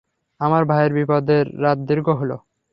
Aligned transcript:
আমার 0.41 0.63
ভাইয়ের 0.65 0.91
বিপদের 0.93 1.45
রাত 1.61 1.77
দীর্ঘ 1.89 2.07
হল। 2.19 2.31